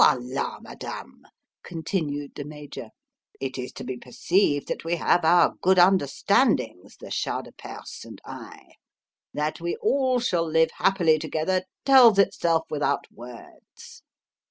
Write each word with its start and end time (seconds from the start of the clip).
"Voilà, 0.01 0.57
Madame!" 0.63 1.21
continued 1.61 2.33
the 2.33 2.43
Major. 2.43 2.89
"It 3.39 3.59
is 3.59 3.71
to 3.73 3.83
be 3.83 3.97
perceived 3.97 4.67
that 4.67 4.83
we 4.83 4.95
have 4.95 5.23
our 5.23 5.53
good 5.61 5.77
understandings, 5.77 6.97
the 6.99 7.11
Shah 7.11 7.43
de 7.43 7.51
Perse 7.51 8.03
and 8.05 8.19
I. 8.25 8.77
That 9.35 9.61
we 9.61 9.75
all 9.75 10.19
shall 10.19 10.49
live 10.49 10.71
happily 10.79 11.19
together 11.19 11.65
tells 11.85 12.17
itself 12.17 12.63
without 12.71 13.05
words. 13.11 14.01